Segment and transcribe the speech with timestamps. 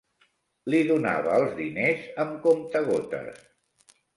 [0.73, 3.45] Li donava els diners amb comptagotes.